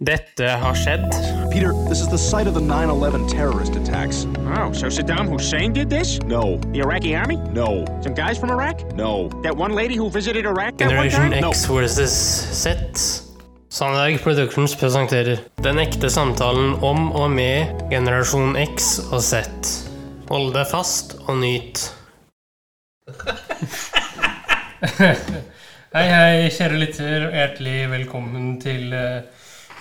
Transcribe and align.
Dette 0.00 0.46
har 0.56 0.74
skjedd. 0.80 1.02
Peter, 1.52 1.72
this 1.88 2.00
is 2.00 2.08
the 2.08 2.16
site 2.18 2.46
of 2.48 2.54
the 2.54 2.60
9 2.60 2.88
11 2.88 3.26
terrorist 3.28 3.76
attacks. 3.76 4.24
Oh, 4.56 4.72
so 4.72 4.86
Saddam 4.88 5.28
Hussein 5.28 5.74
did 5.74 5.90
this? 5.90 6.18
No, 6.24 6.56
The 6.72 6.78
Iraqi 6.80 7.14
army? 7.14 7.36
no, 7.52 7.84
Some 8.02 8.14
guys 8.14 8.38
from 8.38 8.50
Iraq? 8.50 8.80
no. 8.96 9.28
That 9.42 9.54
one 9.54 9.74
lady 9.74 9.96
who 9.96 10.08
visited 10.08 10.46
Iraq 10.46 10.78
that 10.78 10.86
one 10.88 11.10
Generation 11.10 11.30
time? 11.32 11.44
X 11.50 11.66
versus 11.66 12.10
Z. 12.62 12.70
Sandberg 13.68 14.20
Productions 14.22 14.74
presenterer 14.74 15.38
Den 15.62 15.78
ekte 15.78 16.08
samtalen 16.10 16.78
om 16.82 17.12
og 17.12 17.30
med 17.30 17.84
generasjon 17.92 18.56
X 18.56 18.98
og 19.12 19.20
Z. 19.22 19.44
Hold 20.30 20.54
deg 20.56 20.66
fast 20.70 21.18
og 21.28 21.36
nyt. 21.42 21.84
hei, 25.92 26.06
hei, 26.08 26.48
kjære 26.56 26.78
lytter, 26.80 27.28
og 27.28 27.36
hjertelig 27.36 27.76
velkommen 27.92 28.54
til 28.62 28.92
eh, 28.96 29.20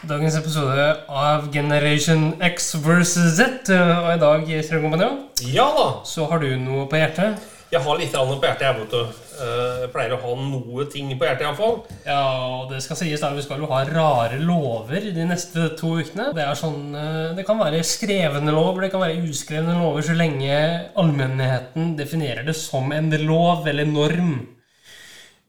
dagens 0.07 0.35
episode 0.39 0.85
av 1.09 1.49
Generation 1.53 2.33
X 2.41 2.73
versus 2.83 3.35
Z. 3.37 3.69
Eh, 3.73 3.95
og 3.99 4.11
i 4.15 4.19
dag, 4.21 4.51
Strøm 4.63 4.85
Kompani, 4.87 5.09
Ja 5.51 5.67
da. 5.75 5.87
så 6.07 6.27
har 6.29 6.39
du 6.43 6.51
noe 6.59 6.87
på 6.89 6.99
hjertet. 6.99 7.39
Jeg 7.69 7.83
har 7.85 7.99
litt 7.99 8.13
på 8.15 8.39
hjertet, 8.41 8.63
jeg, 8.65 8.77
vet 8.79 8.93
du. 8.95 9.01
Eh, 9.39 9.75
Jeg 9.83 9.91
pleier 9.93 10.15
å 10.15 10.21
ha 10.23 10.31
noe 10.41 10.85
ting 10.89 11.11
på 11.19 11.27
hjertet, 11.27 11.43
iallfall. 11.45 11.75
Ja, 12.07 12.21
og 12.63 12.71
det 12.71 12.81
skal 12.81 12.97
sies 12.97 13.21
da, 13.21 13.29
vi 13.35 13.43
skal 13.45 13.59
jo 13.61 13.69
ha 13.69 13.83
rare 13.85 14.39
lover 14.41 15.11
de 15.13 15.25
neste 15.29 15.67
to 15.77 15.97
ukene. 15.99 16.31
Det 16.33 16.43
er 16.47 16.57
sånn, 16.57 16.95
eh, 16.95 17.35
det 17.37 17.45
kan 17.45 17.59
være 17.61 17.83
skrevne 17.85 18.55
lover, 18.55 18.81
det 18.87 18.91
kan 18.95 19.03
være 19.03 19.21
uskrevne 19.29 19.77
lover, 19.77 20.01
så 20.01 20.15
lenge 20.17 20.55
allmennheten 20.97 21.95
definerer 21.99 22.43
det 22.47 22.55
som 22.57 22.89
en 22.95 23.11
lov 23.27 23.67
eller 23.67 23.85
norm. 23.85 24.47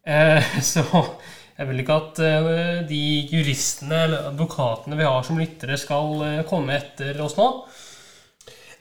Eh, 0.07 0.43
Så 0.61 0.83
jeg 1.61 1.69
vil 1.69 1.83
ikke 1.83 1.97
at 2.01 2.21
eh, 2.25 2.79
de 2.89 2.99
juristene 3.29 3.97
eller 4.07 4.29
advokatene 4.31 4.97
vi 4.97 5.05
har 5.05 5.25
som 5.27 5.37
lyttere, 5.41 5.77
skal 5.77 6.23
eh, 6.25 6.39
komme 6.49 6.73
etter 6.79 7.19
oss 7.21 7.37
nå. 7.37 7.49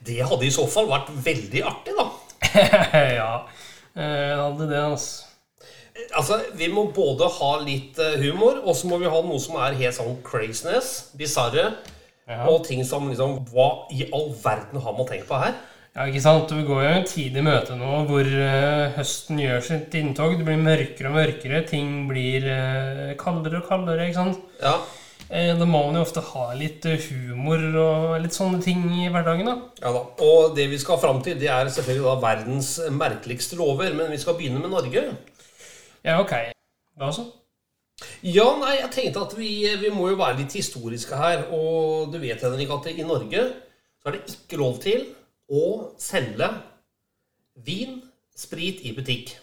Det 0.07 0.21
hadde 0.23 0.47
i 0.47 0.53
så 0.55 0.63
fall 0.71 0.87
vært 0.87 1.09
veldig 1.25 1.63
artig, 1.67 1.95
da. 1.97 2.05
ja, 3.19 3.33
eh, 3.99 4.31
hadde 4.39 4.69
det, 4.69 4.79
altså. 4.79 5.25
Altså, 6.15 6.37
Vi 6.55 6.69
må 6.71 6.85
både 6.95 7.27
ha 7.35 7.49
litt 7.59 7.99
humor, 8.21 8.61
og 8.63 8.77
så 8.79 8.87
må 8.87 9.01
vi 9.01 9.11
ha 9.11 9.19
noe 9.25 9.41
som 9.43 9.57
er 9.59 9.75
helt 9.81 9.97
sånn 9.99 10.21
craziness, 10.23 11.09
bisarre, 11.19 11.73
Ja. 12.29 12.43
og 12.45 12.61
ting 12.67 12.83
som 12.85 13.07
liksom 13.09 13.39
Hva 13.49 13.89
i 13.89 14.03
all 14.13 14.27
verden 14.37 14.79
har 14.85 14.93
man 14.93 15.07
tenkt 15.09 15.25
på 15.27 15.39
her? 15.41 15.55
Ja, 15.99 16.05
ikke 16.07 16.21
sant? 16.23 16.51
Vi 16.55 16.61
går 16.63 16.77
jo 16.79 16.89
en 16.95 17.07
tid 17.11 17.35
i 17.35 17.41
møte 17.43 17.75
nå 17.75 17.87
hvor 18.07 18.23
uh, 18.23 18.93
høsten 18.95 19.41
gjør 19.43 19.65
sitt 19.67 19.95
inntog. 19.99 20.37
Det 20.39 20.45
blir 20.47 20.61
mørkere 20.61 21.09
og 21.09 21.17
mørkere. 21.17 21.59
Ting 21.67 22.05
blir 22.07 22.45
uh, 22.47 23.09
kaldere 23.19 23.59
og 23.59 23.67
kaldere. 23.67 24.07
ikke 24.07 24.21
sant? 24.23 24.47
Ja, 24.63 24.79
Uh, 25.29 25.51
da 25.59 25.65
må 25.67 25.77
man 25.85 25.93
jo 25.93 26.01
ofte 26.01 26.23
ha 26.25 26.45
litt 26.57 26.87
humor 27.03 27.61
og 27.77 28.15
litt 28.23 28.33
sånne 28.33 28.63
ting 28.65 28.79
i 28.97 29.11
hverdagen. 29.13 29.45
da. 29.45 29.67
ja 29.83 29.91
da. 29.93 29.99
Og 30.25 30.55
det 30.57 30.65
vi 30.71 30.79
skal 30.81 30.97
fram 30.97 31.19
til, 31.21 31.35
det 31.37 31.51
er 31.53 31.69
selvfølgelig 31.69 32.07
da 32.07 32.15
verdens 32.23 32.71
merkeligste 32.89 33.59
lover. 33.59 33.93
Men 33.93 34.09
vi 34.09 34.17
skal 34.23 34.39
begynne 34.39 34.63
med 34.63 34.73
Norge. 34.73 35.03
Ja, 36.01 36.15
ok. 36.23 36.33
Hva 36.97 37.11
så? 37.13 37.27
Ja, 38.25 38.47
nei, 38.63 38.79
jeg 38.79 38.89
tenkte 38.95 39.27
at 39.27 39.37
vi, 39.37 39.51
vi 39.83 39.93
må 39.93 40.09
jo 40.09 40.17
være 40.17 40.39
litt 40.39 40.57
historiske 40.57 41.19
her. 41.19 41.45
Og 41.53 42.09
du 42.09 42.17
vet, 42.23 42.41
Henrik, 42.41 42.73
at 42.73 42.89
i 42.95 43.05
Norge 43.05 43.45
så 43.99 44.09
er 44.09 44.17
det 44.17 44.25
ikke 44.33 44.63
lov 44.63 44.81
til 44.81 45.05
å 45.49 45.65
selge 45.99 46.49
vin, 47.65 47.99
sprit 48.37 48.83
i 48.85 48.93
butikk. 48.95 49.33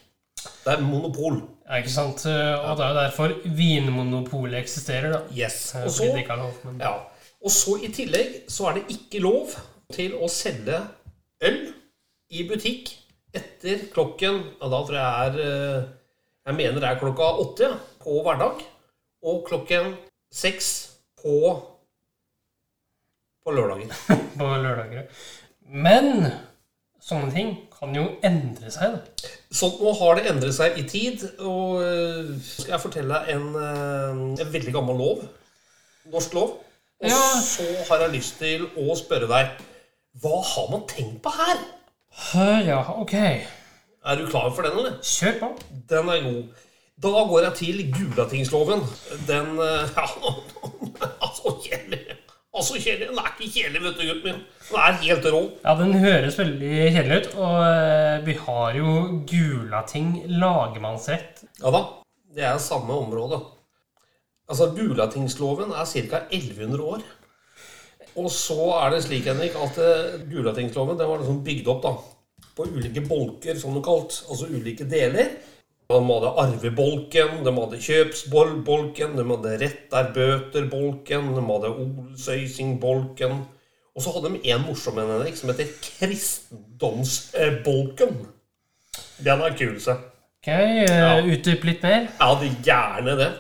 Det 0.65 0.77
er 0.77 0.83
monopol. 0.85 1.41
Ja, 1.67 1.81
ikke 1.81 1.93
sant? 1.93 2.23
Og 2.27 2.79
det 2.79 2.85
er 2.85 2.93
jo 2.93 2.99
derfor 3.01 3.35
Vinmonopolet 3.59 4.61
eksisterer, 4.61 5.17
da. 5.17 5.23
Yes. 5.35 5.75
Eh, 5.75 5.87
Og 5.89 5.91
så, 5.91 6.07
lov, 6.15 6.61
men... 6.65 6.79
ja. 6.81 6.93
og 7.43 7.51
så 7.51 7.77
i 7.83 7.91
tillegg 7.95 8.45
så 8.53 8.71
er 8.71 8.79
det 8.79 8.95
ikke 8.95 9.23
lov 9.25 9.57
til 9.95 10.15
å 10.19 10.29
selge 10.31 10.79
øl 11.47 11.61
i 12.31 12.47
butikk 12.49 12.95
etter 13.37 13.85
klokken 13.93 14.39
ja, 14.41 14.69
Da 14.73 14.79
tror 14.87 14.97
jeg 14.97 15.27
er 15.27 15.41
eh, 15.45 15.89
Jeg 16.47 16.59
mener 16.59 16.81
det 16.83 16.89
er 16.91 17.01
klokka 17.03 17.33
åtte 17.43 17.73
på 18.03 18.21
hverdag. 18.23 18.63
Og 19.27 19.43
klokken 19.49 19.97
seks 20.31 20.69
på 21.19 21.57
på 23.47 23.55
lørdager. 23.55 23.91
på 24.39 24.47
lørdager. 24.63 25.11
Men 25.71 26.27
sånne 27.03 27.33
ting 27.35 27.55
kan 27.77 27.95
jo 27.95 28.07
endre 28.25 28.71
seg, 28.73 28.95
da. 28.97 29.31
Sånn, 29.57 29.75
nå 29.83 29.93
har 29.99 30.17
det 30.19 30.31
endret 30.31 30.55
seg 30.57 30.79
i 30.81 30.85
tid, 30.89 31.23
og 31.45 31.83
øh, 31.85 32.31
skal 32.43 32.77
jeg 32.77 32.83
fortelle 32.83 33.21
en, 33.35 33.49
øh, 33.55 34.23
en 34.41 34.53
veldig 34.53 34.73
gammel 34.75 34.97
lov. 35.01 35.25
Norsk 36.13 36.35
lov. 36.39 36.55
Og 37.03 37.09
Ja. 37.11 37.19
så 37.45 37.67
har 37.91 38.01
jeg 38.07 38.15
lyst 38.17 38.39
til 38.41 38.63
å 38.81 38.95
spørre 38.97 39.27
deg 39.29 39.59
Hva 40.23 40.39
har 40.41 40.71
man 40.73 40.87
tenkt 40.89 41.19
på 41.23 41.29
her? 41.37 41.59
Eh, 42.41 42.67
Ja, 42.71 42.79
ok. 43.01 43.13
Er 43.13 44.17
du 44.17 44.27
klar 44.31 44.49
for 44.55 44.63
den, 44.65 44.79
eller? 44.79 44.95
Kjør 45.05 45.35
på. 45.43 45.51
Den 45.91 46.09
er 46.09 46.23
god. 46.25 46.45
Da 47.03 47.09
går 47.29 47.43
jeg 47.43 47.55
til 47.59 47.83
Gulatingsloven. 47.93 48.81
Den 49.29 49.59
øh, 49.59 49.89
Ja, 49.97 50.07
altså 51.27 51.53
kjedelig. 51.67 52.06
Altså 52.57 52.79
kjedelig. 52.81 53.11
Den 53.11 53.19
er 53.21 53.33
ikke 53.35 53.51
kjedelig, 53.53 53.83
vet 53.85 53.99
du, 53.99 54.07
gutten 54.09 54.31
min. 54.31 54.39
Den 54.71 54.79
er 54.81 54.97
helt 55.03 55.29
rå. 55.35 55.43
Ja, 55.65 55.75
den 55.77 55.93
høres 56.01 56.39
veldig 56.41 56.71
kjedelig 56.95 57.19
ut. 57.19 57.29
Og 57.37 57.59
eh, 57.67 58.15
vi 58.27 58.37
har 58.47 58.79
jo 58.79 58.95
Gulating 59.29 60.15
lagmannsrett. 60.41 61.45
Ja 61.61 61.73
da. 61.75 61.83
Det 62.37 62.45
er 62.49 62.59
samme 62.61 62.97
område. 62.97 63.43
Altså, 64.49 64.71
Gulatingsloven 64.77 65.75
er 65.75 65.85
ca. 65.85 66.23
1100 66.31 66.83
år. 66.95 67.05
Og 68.17 68.31
så 68.33 68.71
er 68.81 68.95
det 68.95 69.03
slik, 69.05 69.29
Henrik, 69.29 69.57
at 69.61 69.81
eh, 69.83 70.21
Gulatingsloven 70.31 70.97
den 70.97 71.11
var 71.11 71.21
liksom 71.21 71.43
bygd 71.45 71.69
opp 71.73 71.83
da, 71.85 71.93
på 72.57 72.69
ulike 72.73 73.05
bolker, 73.05 73.59
som 73.61 73.77
det 73.77 73.85
kalt. 73.85 74.23
Altså 74.31 74.49
ulike 74.49 74.89
deler. 74.89 75.35
De 75.87 75.95
hadde 75.95 76.35
arvebolken, 76.43 77.45
de 77.47 77.53
hadde 77.55 77.79
kjøpsbolken, 77.79 79.13
de 79.15 79.23
hadde 79.29 79.53
rettarbøterbolken, 79.61 81.29
de 81.37 81.43
hadde 81.47 81.69
odelsøysingbolken. 81.85 83.37
Og 83.95 84.03
så 84.03 84.11
hadde 84.17 84.33
de 84.35 84.41
en 84.51 84.67
morsom 84.67 84.99
en, 84.99 85.13
Henrik, 85.15 85.39
som 85.39 85.51
heter 85.53 85.71
kristendomsbolken. 85.85 88.13
Den 89.25 89.41
er 89.47 89.53
kul, 89.57 89.81
se. 89.81 89.95
Ok, 90.43 90.51
ja. 90.51 91.23
Utdyp 91.23 91.65
litt 91.71 91.83
mer. 91.87 92.03
Jeg 92.11 92.21
hadde 92.21 92.51
gjerne 92.67 93.13
det. 93.23 93.33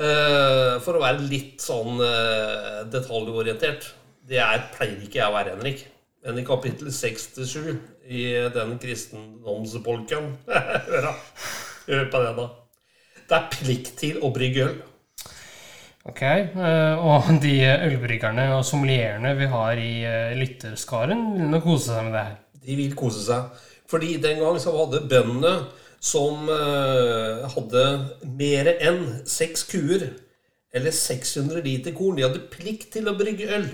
Eh, 0.00 0.80
for 0.84 0.96
å 0.96 1.02
være 1.02 1.28
litt 1.28 1.60
sånn 1.64 2.00
eh, 2.04 2.80
detaljorientert. 2.92 3.82
Det 4.30 4.38
er, 4.40 4.58
pleier 4.76 5.00
ikke 5.02 5.18
jeg 5.18 5.28
å 5.28 5.34
være, 5.34 5.50
Henrik. 5.56 5.80
Men 6.24 6.38
i 6.38 6.44
kapittel 6.44 6.88
6-7 6.92 7.78
i 8.12 8.24
den 8.52 8.78
kristendomsbolken 8.82 10.24
Hør 10.90 11.02
da. 11.08 11.12
Hør 11.86 12.06
av 12.06 12.24
det, 12.26 12.32
da. 12.36 12.46
Det 13.30 13.36
er 13.38 13.50
plikt 13.54 13.90
til 14.00 14.22
å 14.24 14.30
brygge 14.34 14.68
øl. 14.68 14.78
Ok, 16.10 16.22
eh, 16.22 17.02
Og 17.04 17.28
de 17.42 17.56
ølbryggerne 17.68 18.46
og 18.56 18.64
sommelierene 18.64 19.34
vi 19.36 19.48
har 19.52 19.80
i 19.80 19.90
eh, 20.08 20.32
lytterskaren, 20.38 21.26
vil 21.36 21.50
nok 21.52 21.66
kose 21.66 21.92
seg 21.92 22.06
med 22.06 22.16
det 22.16 22.24
her. 22.24 22.38
De 22.64 22.78
vil 22.78 22.96
kose 22.96 23.20
seg. 23.26 23.60
Fordi 23.90 24.16
den 24.22 24.40
gang 24.40 24.56
så 24.62 24.72
hadde 24.76 25.04
bøndene 25.10 25.52
som 26.00 26.48
eh, 26.48 27.44
hadde 27.52 27.84
mer 28.24 28.72
enn 28.78 29.04
seks 29.28 29.66
kuer, 29.68 30.08
eller 30.72 30.94
600 30.94 31.60
liter 31.66 31.92
korn, 31.96 32.16
de 32.16 32.24
hadde 32.24 32.46
plikt 32.52 32.92
til 32.94 33.10
å 33.10 33.16
brygge 33.18 33.50
øl. 33.58 33.68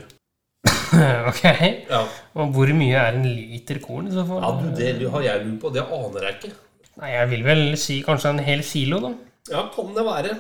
ok, 1.31 1.43
Ja. 1.91 2.03
Og 2.35 2.55
hvor 2.57 2.71
mye 2.75 2.99
er 2.99 3.19
en 3.19 3.27
liter 3.29 3.79
korn 3.85 4.09
i 4.11 4.15
så 4.17 4.25
fall? 4.27 4.43
Ja, 4.43 4.55
du, 4.59 4.71
Det 4.75 5.11
har 5.13 5.27
jeg 5.29 5.45
lurt 5.45 5.61
på. 5.63 5.73
Det 5.75 5.85
aner 5.85 6.27
jeg 6.27 6.39
ikke. 6.41 6.55
Nei, 6.97 7.13
Jeg 7.13 7.31
vil 7.33 7.43
vel 7.45 7.65
si 7.81 8.01
kanskje 8.05 8.33
en 8.33 8.45
hel 8.45 8.63
kilo, 8.65 9.01
da. 9.05 9.13
Ja, 9.53 9.67
kan 9.75 9.93
det 9.95 10.05
være. 10.07 10.37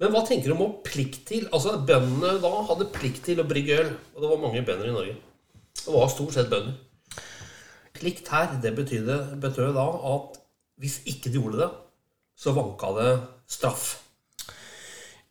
Men 0.00 0.14
hva 0.14 0.22
tenker 0.24 0.48
du 0.48 0.54
om 0.54 0.62
å 0.64 0.70
plikt 0.84 1.26
til? 1.28 1.44
Altså, 1.52 1.76
Bøndene 1.86 2.38
da 2.40 2.52
hadde 2.70 2.88
plikt 2.94 3.26
til 3.28 3.42
å 3.42 3.48
brygge 3.48 3.82
øl. 3.82 3.90
Og 4.14 4.22
det 4.22 4.30
var 4.30 4.40
mange 4.40 4.62
bønder 4.64 4.88
i 4.88 4.94
Norge. 4.94 5.16
Det 5.80 5.92
var 5.92 6.08
stort 6.12 6.36
sett 6.36 6.48
bønder. 6.52 6.78
Plikt 8.00 8.30
her, 8.32 8.54
det 8.62 8.72
betydde, 8.78 9.18
betød 9.42 9.74
da 9.76 9.84
at 10.14 10.38
hvis 10.80 11.02
ikke 11.10 11.28
de 11.28 11.36
gjorde 11.36 11.60
det, 11.60 11.68
så 12.40 12.54
vanka 12.56 12.94
det 12.96 13.10
straff. 13.50 13.90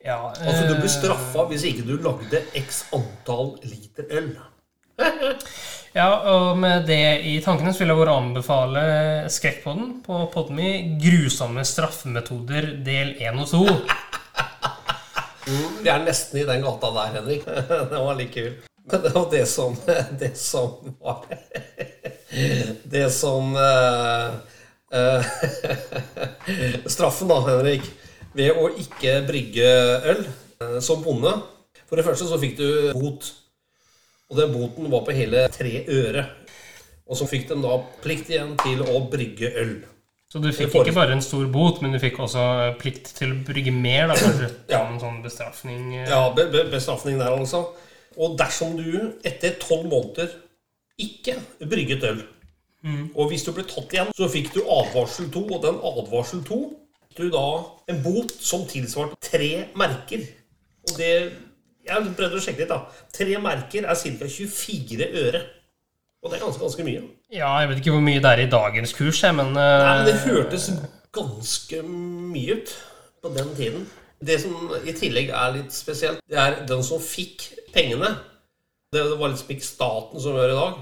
Ja, 0.04 0.30
Altså, 0.30 0.68
du 0.68 0.76
ble 0.78 0.86
eh, 0.86 0.92
straffa 0.94 1.44
hvis 1.50 1.66
ikke 1.68 1.84
du 1.88 1.96
lagde 2.00 2.44
x 2.56 2.84
antall 2.96 3.56
liter 3.66 4.06
øl. 4.16 4.30
Ja, 5.90 6.20
og 6.22 6.58
med 6.62 6.84
det 6.86 7.24
i 7.26 7.32
tankene 7.42 7.72
så 7.74 7.82
vil 7.82 7.90
jeg 7.90 7.98
bare 7.98 8.12
anbefale 8.14 8.82
Skrekkpodden 9.26 9.96
på 10.04 10.20
Podmy. 10.30 10.98
'Grusomme 11.02 11.64
straffemetoder 11.66 12.68
del 12.86 13.16
1 13.18 13.40
og 13.42 13.48
2'. 13.50 13.74
Vi 15.82 15.90
er 15.90 16.04
nesten 16.04 16.38
i 16.38 16.46
den 16.46 16.62
gata 16.62 16.92
der, 16.94 17.10
Henrik. 17.16 17.42
Det 17.90 18.04
var 18.06 18.14
like 18.14 18.30
kul. 18.36 18.52
Men 18.86 19.02
det 19.02 19.12
var 19.16 19.26
det 19.32 19.42
som 19.50 19.74
Det 20.22 20.30
som 20.38 20.94
var 21.02 21.26
Det 22.94 23.10
som 23.10 23.50
uh, 23.58 24.30
uh, 24.94 25.26
Straffen, 26.86 27.34
da, 27.34 27.40
Henrik, 27.50 27.90
ved 28.38 28.54
å 28.54 28.70
ikke 28.78 29.26
brygge 29.26 29.66
øl 30.14 30.22
eh, 30.22 30.78
som 30.78 31.02
bonde 31.02 31.34
For 31.88 31.98
det 31.98 32.06
første 32.06 32.30
så 32.30 32.38
fikk 32.38 32.60
du 32.62 32.92
bot. 32.94 33.39
Og 34.30 34.38
den 34.38 34.52
boten 34.54 34.90
var 34.92 35.02
på 35.06 35.14
hele 35.16 35.46
tre 35.52 35.84
øre. 35.90 36.24
Og 37.10 37.18
så 37.18 37.26
fikk 37.26 37.48
de 37.50 37.56
da 37.62 37.78
plikt 38.04 38.30
igjen 38.30 38.54
til 38.62 38.84
å 38.86 39.00
brygge 39.10 39.50
øl. 39.58 39.72
Så 40.30 40.38
du 40.38 40.52
fikk 40.54 40.76
ikke 40.78 40.94
bare 40.94 41.16
en 41.16 41.24
stor 41.26 41.48
bot, 41.50 41.80
men 41.82 41.90
du 41.90 41.98
fikk 41.98 42.20
også 42.22 42.42
plikt 42.78 43.16
til 43.16 43.32
å 43.34 43.38
brygge 43.48 43.72
mer, 43.74 44.06
da, 44.12 44.14
kanskje? 44.14 44.50
Ja. 44.70 44.84
En 44.86 45.00
sånn 45.02 45.18
bestraffning? 45.24 45.88
eh. 45.96 46.06
Ja, 46.06 46.28
be 46.36 46.44
be 46.52 46.68
bestraffning 46.70 47.18
der, 47.18 47.34
altså. 47.34 47.64
Og 48.14 48.36
dersom 48.38 48.76
du 48.78 49.18
etter 49.26 49.56
tolv 49.58 49.88
måneder 49.90 50.30
ikke 51.00 51.34
brygget 51.66 52.06
øl, 52.06 52.22
og 53.14 53.28
hvis 53.28 53.42
du 53.44 53.50
ble 53.52 53.64
tatt 53.68 53.92
igjen, 53.92 54.12
så 54.16 54.28
fikk 54.30 54.54
du 54.54 54.60
advarsel 54.62 55.26
to, 55.34 55.42
og 55.50 55.64
den 55.66 55.80
advarsel 55.84 56.44
to 56.46 56.60
du 57.18 57.26
da 57.32 57.42
en 57.90 57.98
bot 58.04 58.30
som 58.40 58.62
tilsvarte 58.70 59.18
tre 59.20 59.66
merker. 59.76 60.22
Og 60.86 60.94
det 60.96 61.14
Jeg 61.90 62.12
prøvde 62.18 62.38
å 62.38 62.42
sjekke 62.44 62.62
litt, 62.62 62.70
da. 62.70 63.06
Tre 63.14 63.40
merker 63.42 63.88
er 63.90 63.98
ca. 63.98 64.28
24 64.36 65.08
øre. 65.24 65.40
Og 66.20 66.28
det 66.30 66.36
er 66.36 66.44
ganske, 66.44 66.60
ganske 66.60 66.84
mye. 66.84 67.02
Ja, 67.32 67.50
jeg 67.62 67.70
vet 67.70 67.80
ikke 67.80 67.94
hvor 67.94 68.04
mye 68.04 68.20
det 68.20 68.30
er 68.30 68.42
i 68.44 68.50
dagens 68.52 68.92
kurs, 68.96 69.22
jeg, 69.24 69.36
men, 69.38 69.54
uh... 69.56 69.62
Nei, 69.80 69.94
men 69.98 70.08
det 70.10 70.18
hørtes 70.26 70.68
ganske 71.16 71.80
mye 71.88 72.58
ut 72.60 72.74
på 73.24 73.32
den 73.34 73.54
tiden. 73.56 73.86
Det 74.20 74.36
som 74.42 74.74
i 74.84 74.92
tillegg 74.96 75.32
er 75.32 75.54
litt 75.54 75.72
spesielt, 75.72 76.20
det 76.28 76.36
er 76.38 76.58
den 76.68 76.84
som 76.84 77.00
fikk 77.00 77.48
pengene. 77.72 78.12
Det 78.92 79.06
var 79.16 79.32
liksom 79.32 79.54
ikke 79.54 79.64
staten 79.64 80.20
som 80.20 80.36
gjør 80.36 80.52
i 80.52 80.58
dag. 80.58 80.78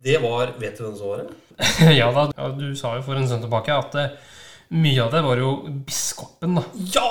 Det 0.00 0.16
var 0.22 0.54
Vet 0.56 0.78
du 0.78 0.86
hvem 0.86 0.96
som 0.96 1.10
var 1.12 1.20
det? 1.20 1.34
ja 2.00 2.08
da, 2.16 2.30
ja, 2.32 2.48
du 2.56 2.70
sa 2.78 2.94
jo 2.96 3.04
for 3.04 3.20
en 3.20 3.28
stund 3.28 3.44
tilbake 3.44 3.74
at 3.76 3.98
uh, 4.00 4.38
mye 4.72 5.02
av 5.04 5.12
det 5.12 5.20
var 5.26 5.42
jo 5.42 5.50
biskopen 5.84 6.56
da, 6.56 6.64
Ja! 6.94 7.10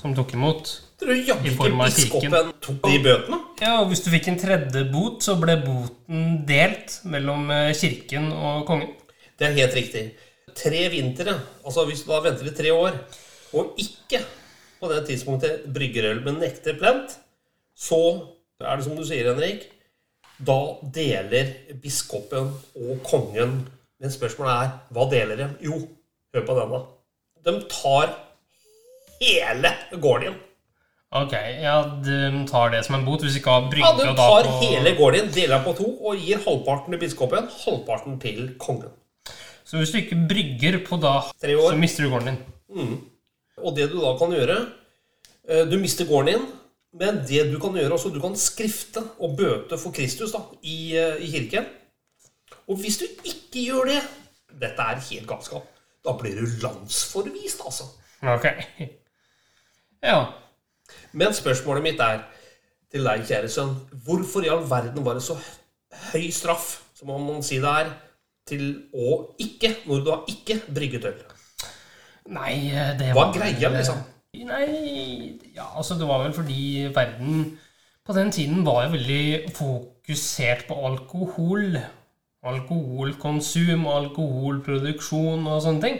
Som 0.00 0.14
tok 0.16 0.34
imot. 0.36 0.72
I 1.00 1.52
form 1.56 1.80
av 1.80 1.92
biskopen 1.92 2.50
tok 2.60 2.80
de 2.84 2.98
bøtene? 3.04 3.38
Ja, 3.60 3.76
og 3.80 3.90
Hvis 3.92 4.02
du 4.04 4.10
fikk 4.12 4.28
en 4.32 4.40
tredje 4.40 4.82
bot, 4.92 5.20
så 5.24 5.36
ble 5.40 5.56
boten 5.62 6.42
delt 6.48 6.98
mellom 7.08 7.50
eh, 7.54 7.70
kirken 7.76 8.28
og 8.32 8.66
kongen. 8.68 8.92
Det 9.40 9.48
er 9.48 9.56
helt 9.56 9.76
riktig. 9.76 10.04
Tre 10.56 10.82
vintre, 10.92 11.36
altså 11.64 11.86
hvis 11.88 12.02
du 12.04 12.10
da 12.10 12.20
venter 12.24 12.48
i 12.50 12.54
tre 12.56 12.72
år, 12.74 12.96
og 13.56 13.78
ikke 13.80 14.20
på 14.80 14.88
det 14.90 15.02
tidspunktet 15.08 15.66
brygger 15.72 16.10
øl, 16.10 16.22
men 16.24 16.40
nekter 16.40 16.76
plent, 16.80 17.14
så 17.76 18.00
er 18.60 18.76
det 18.76 18.84
som 18.84 18.96
du 18.96 19.04
sier, 19.08 19.30
Henrik, 19.30 19.68
da 20.40 20.58
deler 20.94 21.52
biskopen 21.82 22.48
og 22.80 23.02
kongen 23.04 23.58
Men 24.00 24.08
spørsmålet 24.08 24.52
er 24.64 24.68
hva 24.96 25.04
deler 25.12 25.36
de? 25.36 25.46
Jo, 25.60 25.74
hør 26.32 26.44
på 26.48 26.54
den, 26.56 26.70
da. 26.72 26.78
De 27.44 27.52
tar 27.68 28.14
hele 29.20 29.72
gården 30.00 30.26
din. 30.32 30.38
Ok, 31.12 31.32
ja, 31.62 31.74
de 32.04 32.44
tar 32.46 32.70
det 32.70 32.84
som 32.86 32.94
en 32.94 33.04
bot 33.04 33.22
hvis 33.24 33.34
du 33.34 33.40
ikke 33.40 33.50
har 33.50 33.64
brygge 33.70 33.82
Ja, 33.88 33.96
de 33.98 34.04
da 34.06 34.14
tar 34.14 34.44
på- 34.46 34.60
hele 34.62 34.92
gården 34.96 35.24
din, 35.24 35.32
deler 35.34 35.56
den 35.56 35.64
på 35.64 35.72
to 35.80 35.88
og 36.06 36.16
gir 36.22 36.38
halvparten 36.44 36.92
til 36.94 37.00
biskopen, 37.02 37.48
halvparten 37.64 38.20
til 38.22 38.54
kongen. 38.62 38.92
Så 39.64 39.76
hvis 39.78 39.90
du 39.90 39.98
ikke 39.98 40.18
brygger 40.30 40.78
på 40.86 40.96
da, 41.02 41.16
så 41.40 41.76
mister 41.78 42.04
du 42.06 42.10
gården 42.10 42.30
din. 42.36 43.00
Og 43.58 43.74
det 43.76 43.90
du 43.92 43.98
da 44.00 44.14
kan 44.18 44.30
gjøre 44.32 44.56
eh, 45.48 45.64
Du 45.68 45.76
mister 45.78 46.06
gården 46.06 46.26
din, 46.32 46.46
men 47.00 47.18
det 47.28 47.42
du 47.52 47.58
kan 47.58 47.74
gjøre 47.74 47.92
også, 47.98 48.12
du 48.14 48.20
kan 48.22 48.36
skrifte 48.36 49.02
og 49.20 49.36
bøte 49.36 49.78
for 49.78 49.90
Kristus 49.94 50.32
da, 50.32 50.38
i, 50.62 50.96
eh, 50.96 51.18
i 51.26 51.30
kirken. 51.34 51.66
Og 52.68 52.76
hvis 52.78 52.98
du 53.02 53.04
ikke 53.24 53.66
gjør 53.66 53.84
det 53.90 54.00
Dette 54.60 54.82
er 54.82 54.98
helt 55.10 55.26
galskap. 55.30 55.66
Da 56.04 56.12
blir 56.18 56.34
du 56.38 56.46
landsforvist, 56.62 57.60
altså. 57.66 57.84
Ok. 58.22 58.46
Ja. 60.02 60.20
Men 61.12 61.34
spørsmålet 61.36 61.84
mitt 61.84 62.04
er 62.04 62.22
til 62.90 63.06
deg, 63.06 63.24
kjære 63.28 63.50
sønn, 63.50 63.74
hvorfor 64.04 64.44
i 64.44 64.50
all 64.50 64.64
verden 64.70 65.04
var 65.06 65.18
det 65.18 65.24
så 65.24 65.36
høy 66.10 66.30
straff, 66.34 66.80
som 66.98 67.12
om 67.14 67.26
man 67.28 67.44
sier 67.46 67.62
det 67.62 67.74
er, 67.82 67.92
til 68.50 68.64
å 68.96 69.20
ikke, 69.38 69.76
når 69.86 70.02
du 70.02 70.10
har 70.10 70.24
ikke 70.30 70.58
brygget 70.74 71.06
øl? 71.12 71.20
Nei, 72.30 72.54
eh, 72.74 72.94
det 72.98 73.12
Hva 73.12 73.26
var 73.26 73.34
er 73.34 73.38
greia, 73.38 73.70
liksom? 73.76 74.00
Nei, 74.46 74.66
ja, 75.54 75.66
altså 75.76 75.96
det 75.98 76.06
var 76.06 76.22
vel 76.24 76.34
fordi 76.34 76.88
verden 76.94 77.58
på 78.06 78.14
den 78.16 78.30
tiden 78.34 78.66
var 78.66 78.84
jo 78.84 78.94
veldig 78.96 79.52
fokusert 79.54 80.66
på 80.68 80.76
alkohol. 80.86 81.78
Alkoholkonsum, 82.40 83.84
alkoholproduksjon 83.86 85.44
og 85.46 85.60
sånne 85.62 85.82
ting. 85.84 85.98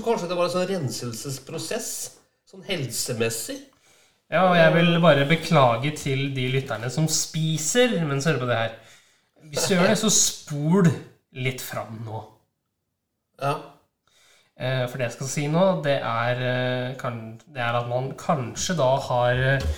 Kanskje 0.00 0.28
det 0.30 0.36
var 0.38 0.44
en 0.48 0.54
sånn 0.56 0.70
renselsesprosess? 0.72 1.90
Sånn 2.48 2.64
helsemessig? 2.68 3.60
Ja, 4.30 4.42
og 4.50 4.56
jeg 4.58 4.72
vil 4.74 4.96
bare 5.00 5.26
beklage 5.28 5.92
til 5.96 6.32
de 6.34 6.48
lytterne 6.50 6.90
som 6.90 7.06
spiser 7.10 7.94
mens 8.08 8.26
hører 8.26 8.40
på 8.42 8.48
det 8.50 8.56
her. 8.58 8.72
Hvis 9.46 9.68
du 9.68 9.74
gjør 9.76 9.86
det, 9.92 9.98
så 10.00 10.10
spol 10.10 10.88
litt 11.38 11.62
fram 11.62 12.00
nå. 12.06 12.22
Ja. 13.42 13.52
Eh, 14.56 14.82
For 14.88 14.98
det 14.98 15.06
jeg 15.10 15.14
skal 15.18 15.30
si 15.30 15.46
nå, 15.52 15.64
det 15.84 15.98
er, 16.00 16.42
eh, 16.42 16.96
kan, 16.98 17.20
det 17.54 17.62
er 17.62 17.78
at 17.78 17.88
man 17.90 18.10
kanskje 18.18 18.74
da 18.80 18.88
har 19.06 19.44
eh, 19.52 19.70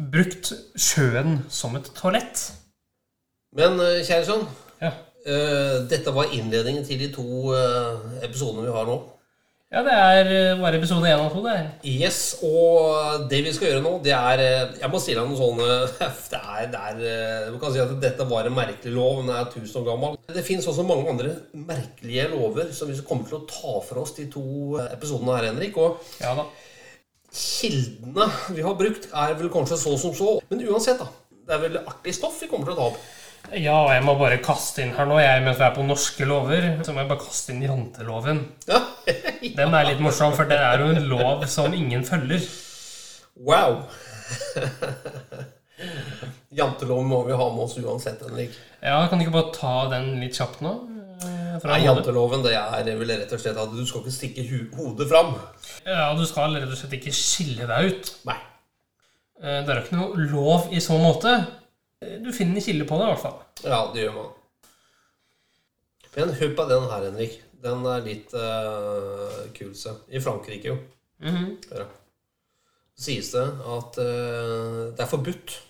brukt 0.00 0.50
sjøen 0.74 1.44
som 1.52 1.76
et 1.78 1.92
toalett. 1.94 2.48
Men 3.54 3.78
kjære 3.78 4.26
sønn, 4.26 4.46
Ja, 4.82 4.90
dette 5.86 6.10
var 6.10 6.32
innledningen 6.34 6.82
til 6.82 6.98
de 6.98 7.12
to 7.14 7.52
episodene 8.24 8.64
vi 8.64 8.72
har 8.74 8.88
nå. 8.88 8.96
Ja 9.72 9.80
det 9.86 9.92
er 9.96 10.30
eh, 10.36 10.58
bare 10.60 10.76
episode 10.76 11.08
én 11.08 11.20
og 11.22 11.30
to, 11.32 11.40
det. 11.46 11.54
Yes, 11.88 12.18
og 12.44 13.22
det 13.30 13.38
vi 13.46 13.52
skal 13.56 13.70
gjøre 13.70 13.84
nå, 13.84 13.92
det 14.04 14.12
er 14.12 14.42
eh, 14.44 14.74
Jeg 14.82 14.90
må 14.92 15.00
stille 15.00 15.22
deg 15.22 15.30
noen 15.30 15.38
sånne 15.38 15.68
Det 16.32 16.40
er, 16.40 16.66
det 16.74 16.82
er 16.90 17.00
eh, 17.08 17.46
Du 17.54 17.56
kan 17.62 17.72
si 17.72 17.80
at 17.80 17.94
dette 18.02 18.26
var 18.28 18.48
en 18.50 18.56
merkelig 18.56 18.92
lov. 18.92 19.22
Den 19.22 19.32
er 19.32 19.48
tusen 19.52 19.80
år 19.80 19.86
gammel. 19.88 20.18
Det 20.28 20.44
fins 20.44 20.68
også 20.68 20.84
mange 20.84 21.08
andre 21.08 21.32
merkelige 21.56 22.28
lover 22.34 22.68
som 22.76 22.92
vi 22.92 22.98
kommer 23.08 23.30
til 23.30 23.40
å 23.40 23.46
ta 23.48 23.78
for 23.88 24.02
oss 24.04 24.12
de 24.18 24.28
to 24.32 24.44
eh, 24.76 24.92
episodene 24.92 25.38
her, 25.38 25.48
Henrik. 25.52 25.80
Og 25.80 26.20
Ja 26.20 26.36
da. 26.36 26.44
kildene 27.32 28.28
vi 28.52 28.68
har 28.68 28.76
brukt, 28.76 29.08
er 29.08 29.34
vel 29.40 29.50
kanskje 29.56 29.80
så 29.80 29.96
som 30.00 30.12
så. 30.16 30.36
Men 30.52 30.66
uansett, 30.68 31.00
da. 31.00 31.08
Det 31.48 31.56
er 31.56 31.64
vel 31.64 31.80
artig 31.80 32.12
stoff 32.14 32.36
vi 32.44 32.52
kommer 32.52 32.68
til 32.68 32.76
å 32.76 32.80
ta 32.82 32.90
opp. 32.92 33.00
Ja, 33.52 33.74
og 33.84 33.90
jeg 33.92 34.04
må 34.06 34.14
bare 34.16 34.38
kaste 34.44 34.84
inn 34.84 34.94
her 34.96 35.04
nå, 35.10 35.18
jeg, 35.20 35.42
mens 35.44 35.58
vi 35.60 35.64
er 35.66 35.74
på 35.76 35.82
norske 35.84 36.24
lover, 36.28 36.68
så 36.86 36.94
må 36.94 37.02
jeg 37.02 37.10
bare 37.10 37.24
kaste 37.24 37.52
inn 37.52 37.64
janteloven. 37.66 38.38
Ja. 38.70 38.78
Den 39.58 39.74
er 39.74 39.88
litt 39.90 40.00
morsom, 40.00 40.32
for 40.38 40.46
det 40.48 40.56
er 40.62 40.78
jo 40.80 40.92
en 40.94 41.08
lov 41.10 41.42
som 41.50 41.74
ingen 41.76 42.04
følger. 42.06 42.44
Wow. 43.36 43.82
Janteloven 46.52 47.08
må 47.10 47.22
vi 47.26 47.34
ha 47.36 47.46
med 47.54 47.64
oss 47.64 47.76
uansett, 47.80 48.20
Henrik. 48.24 48.54
Ja, 48.82 49.00
Kan 49.08 49.18
du 49.18 49.24
ikke 49.26 49.34
bare 49.38 49.54
ta 49.56 49.74
den 49.92 50.12
litt 50.20 50.36
kjapt 50.38 50.60
nå? 50.64 50.72
eh, 51.24 51.56
Nei. 51.66 51.80
Janteloven 51.86 52.44
det 52.44 52.52
er 52.56 52.88
vel 52.98 53.10
rett 53.16 53.32
og 53.34 53.40
slett 53.42 53.58
at 53.58 53.72
du 53.74 53.82
skal 53.88 54.04
ikke 54.04 54.14
stikke 54.14 54.44
hodet 54.76 55.08
fram. 55.10 55.34
Ja, 55.86 56.12
Du 56.18 56.24
skal 56.28 56.54
rett 56.58 56.68
og 56.70 56.78
slett 56.78 56.96
ikke 57.00 57.14
skille 57.16 57.66
deg 57.70 57.90
ut. 57.92 58.12
Nei. 58.28 58.38
Eh, 59.42 59.60
Det 59.64 59.68
er 59.74 59.80
jo 59.80 59.84
ikke 59.86 59.98
noe 60.00 60.28
lov 60.32 60.70
i 60.72 60.80
så 60.84 60.98
måte. 61.02 61.34
Du 62.22 62.32
finner 62.34 62.58
en 62.58 62.64
kilde 62.64 62.86
på 62.88 62.98
det, 62.98 63.06
i 63.06 63.12
hvert 63.12 63.22
fall. 63.22 63.40
Ja, 63.64 63.80
det 63.94 64.06
gjør 64.06 64.16
man. 64.18 64.30
Men 66.16 66.34
hør 66.36 66.54
på 66.56 66.68
den 66.68 66.86
her, 66.90 67.04
Henrik. 67.08 67.38
Den 67.62 67.84
er 67.86 68.02
litt 68.04 68.32
uh, 68.34 69.42
kul, 69.54 69.70
se. 69.78 69.94
I 70.10 70.20
Frankrike, 70.20 70.72
jo. 70.72 70.78
Mm 71.22 71.36
-hmm. 71.36 71.50
da. 71.70 71.84
sies 72.98 73.30
det 73.32 73.44
at 73.76 73.98
uh, 73.98 74.90
det 74.90 75.00
er 75.00 75.06
forbudt. 75.06 75.62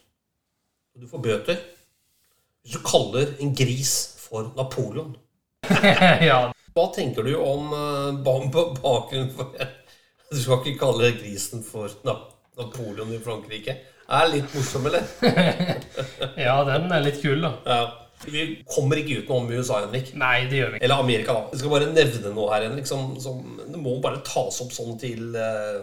Du 1.00 1.08
får 1.08 1.18
bøter 1.18 1.56
hvis 2.62 2.72
du 2.72 2.82
kaller 2.86 3.34
en 3.40 3.54
gris 3.54 4.16
for 4.18 4.52
Napoleon. 4.56 5.16
ja, 6.30 6.52
Hva 6.74 6.84
tenker 6.94 7.22
du 7.22 7.34
om 7.36 7.72
uh, 7.72 8.14
bakgrunnen 8.82 9.32
for 9.34 9.56
Du 10.30 10.38
skal 10.40 10.62
ikke 10.62 10.78
kalle 10.78 11.12
grisen 11.18 11.64
for 11.64 11.90
Na 12.04 12.16
Napoleon 12.56 13.12
i 13.12 13.18
Frankrike? 13.18 13.76
Er 14.12 14.28
litt 14.28 14.54
morsom, 14.54 14.86
eller? 14.90 15.06
ja, 16.46 16.56
den 16.68 16.92
er 16.92 17.04
litt 17.04 17.20
kul, 17.22 17.40
da. 17.44 17.52
Ja. 17.66 17.82
Vi 18.22 18.44
kommer 18.70 19.00
ikke 19.00 19.22
utenom 19.22 19.48
USA, 19.50 19.80
Henrik. 19.82 20.12
Nei, 20.18 20.44
det 20.50 20.60
gjør 20.60 20.70
vi 20.70 20.78
ikke. 20.78 20.86
Eller 20.86 21.02
Amerika, 21.02 21.34
da. 21.34 21.48
Jeg 21.50 21.62
skal 21.62 21.72
bare 21.74 21.88
nevne 21.90 22.34
noe 22.36 22.52
her, 22.52 22.68
Henrik, 22.68 22.86
som, 22.90 23.16
som 23.22 23.40
det 23.66 23.80
må 23.80 23.96
bare 24.04 24.22
tas 24.26 24.60
opp 24.62 24.74
sånn 24.76 24.94
til 25.00 25.32
uh... 25.34 25.82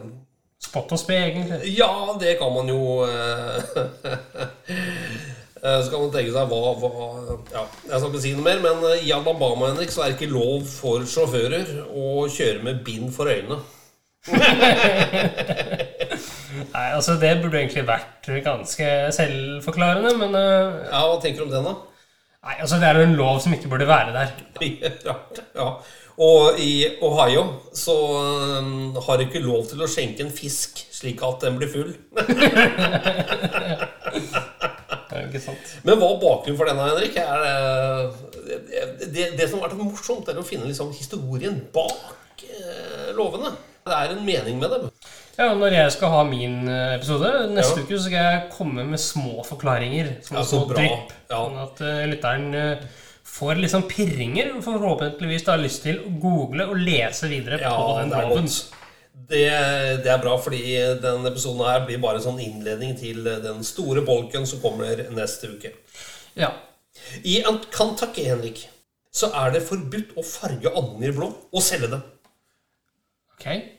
Spott 0.59 0.91
og 0.91 1.00
spe, 1.00 1.15
egentlig. 1.15 1.74
Ja, 1.74 1.89
det 2.19 2.36
kan 2.39 2.51
man 2.51 2.67
jo 2.67 2.79
eh, 3.07 3.59
Eh, 5.63 5.83
Så 5.83 5.91
kan 5.91 6.00
man 6.00 6.12
tenke 6.13 6.31
seg 6.31 6.51
hva, 6.51 6.74
hva 6.79 7.07
Ja, 7.51 7.65
jeg 7.89 8.00
skal 8.00 8.09
ikke 8.09 8.21
si 8.24 8.31
noe 8.38 8.45
mer, 8.45 8.62
men 8.63 8.86
eh, 8.93 9.03
i 9.07 9.12
Alabama 9.15 9.67
Henrik, 9.74 9.91
så 9.91 10.05
er 10.05 10.13
det 10.13 10.19
ikke 10.19 10.31
lov 10.31 10.63
for 10.69 11.03
sjåfører 11.03 11.74
å 11.91 12.27
kjøre 12.31 12.63
med 12.63 12.83
bind 12.88 13.12
for 13.15 13.31
øynene. 13.31 13.59
Nei, 16.73 16.88
altså 16.95 17.15
Det 17.21 17.31
burde 17.41 17.59
egentlig 17.61 17.85
vært 17.88 18.27
ganske 18.45 18.89
selvforklarende, 19.15 20.11
men 20.19 20.35
uh, 20.38 20.83
Ja, 20.89 21.05
Hva 21.09 21.17
tenker 21.21 21.41
du 21.41 21.47
om 21.47 21.53
den, 21.53 21.69
da? 21.69 21.73
Nei, 22.45 22.55
altså 22.59 22.79
Det 22.79 22.89
er 22.89 22.99
jo 22.99 23.07
en 23.07 23.17
lov 23.19 23.39
som 23.43 23.55
ikke 23.55 23.71
burde 23.71 23.88
være 23.89 24.13
der. 24.15 24.29
Rart. 25.09 25.41
Ja. 25.55 25.71
Og 26.19 26.59
i 26.59 26.83
Ohio 27.03 27.43
så 27.75 27.95
um, 28.59 28.95
har 28.95 29.17
du 29.17 29.23
ikke 29.23 29.43
lov 29.43 29.65
til 29.69 29.79
å 29.83 29.88
skjenke 29.88 30.25
en 30.25 30.33
fisk 30.35 30.81
slik 30.99 31.23
at 31.23 31.45
den 31.45 31.59
blir 31.59 31.71
full. 31.71 31.93
Det 35.09 35.17
er 35.17 35.25
ikke 35.25 35.41
sant. 35.41 35.71
Men 35.88 35.97
hva 35.97 36.11
er 36.13 36.19
bakgrunnen 36.21 36.57
for 36.59 36.69
denne, 36.69 36.85
Henrik? 36.85 37.15
Er 37.17 37.38
det, 38.45 39.07
det, 39.09 39.25
det 39.39 39.47
som 39.49 39.57
har 39.57 39.71
vært 39.71 39.79
morsomt, 39.81 40.27
er 40.29 40.38
å 40.38 40.45
finne 40.45 40.69
liksom 40.69 40.91
historien 40.93 41.57
bak 41.73 42.43
eh, 42.45 43.09
lovene. 43.17 43.55
Det 43.88 43.95
er 43.95 44.13
en 44.13 44.21
mening 44.27 44.59
med 44.61 44.75
dem. 44.75 44.85
Ja, 45.39 45.53
Når 45.55 45.72
jeg 45.72 45.91
skal 45.96 46.12
ha 46.12 46.24
min 46.27 46.67
eh, 46.67 46.96
episode 46.98 47.29
neste 47.53 47.79
Ja. 47.79 47.86
uke, 47.86 47.96
så 47.96 48.10
skal 48.10 48.25
jeg 48.25 48.48
komme 48.51 48.84
med 48.84 49.00
små 49.00 49.46
forklaringer. 49.48 50.17
Små, 50.25 50.38
Ja, 50.38 50.43
så 50.43 50.58
små 50.65 50.74
drypp. 50.74 51.13
Ja. 51.29 51.38
Sånn 51.38 51.62
at 51.63 51.79
uh, 51.86 52.01
lytteren 52.12 52.50
uh, 52.55 52.89
får 53.24 53.62
litt 53.62 53.72
sånn 53.72 53.88
pirringer 53.88 54.51
og 54.58 54.65
forhåpentligvis 54.65 55.48
har 55.48 55.62
lyst 55.62 55.86
til 55.88 56.01
å 56.01 56.12
google 56.19 56.67
og 56.67 56.75
lese 56.84 57.31
videre 57.31 57.62
Ja, 57.62 57.72
på 57.72 57.96
den 58.01 58.12
er 58.12 58.36
Det, 59.29 59.46
det 60.03 60.12
er 60.12 60.19
bra, 60.19 60.36
fordi 60.41 60.62
denne 61.00 61.31
episoden 61.31 61.63
her 61.69 61.86
blir 61.88 62.01
bare 62.03 62.19
en 62.19 62.25
sånn 62.25 62.43
innledning 62.43 62.98
til 63.00 63.24
den 63.24 63.63
store 63.63 64.01
bolken 64.01 64.48
som 64.50 64.60
kommer 64.60 65.05
neste 65.13 65.53
uke. 65.53 65.72
Ja. 66.36 66.51
I 67.24 67.39
Kentucky, 67.72 68.25
Henrik, 68.27 68.65
så 69.13 69.31
er 69.31 69.53
det 69.55 69.67
forbudt 69.67 70.17
å 70.17 70.25
farge 70.25 70.72
andener 70.74 71.15
blå 71.15 71.31
og 71.31 71.63
selge 71.63 71.91
dem. 71.93 72.03
Ok. 73.38 73.78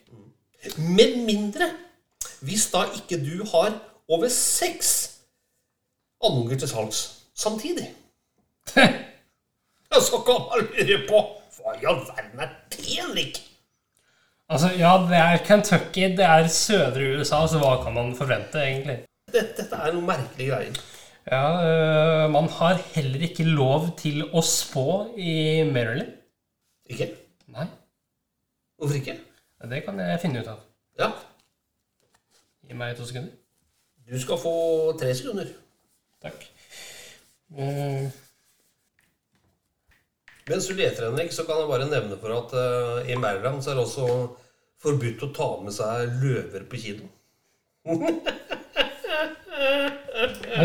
Med 0.77 1.17
mindre 1.27 1.71
hvis 2.45 2.67
da 2.73 2.85
ikke 2.97 3.19
du 3.21 3.45
har 3.53 3.75
over 4.09 4.29
seks 4.33 4.91
andunger 6.25 6.59
til 6.61 6.69
salgs 6.69 7.05
samtidig. 7.35 7.91
Ja, 9.91 9.99
så 10.07 10.21
kan 10.23 10.45
man 10.47 10.69
lure 10.71 10.99
på 11.09 11.21
hva 11.57 11.73
i 11.75 11.87
all 11.91 11.97
verden 12.07 12.43
er 12.45 12.51
det, 12.71 12.85
Henrik? 12.87 13.41
Altså, 14.47 14.69
ja, 14.79 14.93
det 15.11 15.19
er 15.19 15.41
Kentucky, 15.47 16.05
det 16.15 16.27
er 16.27 16.47
sødre 16.47 17.09
USA, 17.19 17.41
så 17.51 17.59
hva 17.59 17.73
kan 17.83 17.97
man 17.97 18.13
forvente, 18.15 18.63
egentlig? 18.63 19.01
Dette, 19.33 19.57
dette 19.59 19.81
er 19.83 19.97
noe 19.97 20.07
merkelige 20.07 20.53
greier. 20.53 20.79
Ja, 21.27 21.43
øh, 21.67 22.31
Man 22.31 22.47
har 22.61 22.79
heller 22.95 23.27
ikke 23.27 23.49
lov 23.51 23.91
til 23.99 24.23
å 24.31 24.45
spå 24.47 24.87
i 25.19 25.35
Maryland. 25.67 26.15
Ikke? 26.87 27.11
Nei, 27.51 27.67
Hvorfor 28.79 28.95
ikke? 29.03 29.19
Det 29.69 29.83
kan 29.85 29.99
jeg 30.01 30.21
finne 30.23 30.41
ut 30.41 30.49
av. 30.49 30.63
Ja, 31.01 31.11
Gi 32.71 32.77
meg 32.79 32.95
to 32.95 33.03
sekunder. 33.03 33.33
du 34.07 34.19
skal 34.23 34.39
få 34.39 34.55
tre 34.99 35.11
sekunder. 35.15 35.49
Takk. 36.23 36.45
Uh... 37.51 38.07
Mens 40.47 40.67
du 40.67 40.75
leter, 40.75 41.09
Henrik, 41.09 41.33
så 41.35 41.45
kan 41.47 41.59
jeg 41.59 41.69
bare 41.71 41.91
nevne 41.91 42.19
for 42.23 42.31
at 42.37 42.55
uh, 42.55 43.11
i 43.11 43.17
Maryland 43.19 43.63
så 43.63 43.71
er 43.73 43.75
det 43.79 43.85
også 43.85 44.07
forbudt 44.83 45.27
å 45.27 45.33
ta 45.35 45.49
med 45.65 45.75
seg 45.75 46.15
løver 46.23 46.63
på 46.71 46.77
kino. 46.85 47.11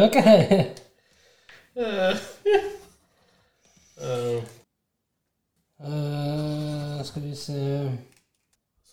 ok. 0.05 0.17
Uh, 1.75 2.13
skal 7.05 7.21
vi 7.25 7.35
se 7.37 7.59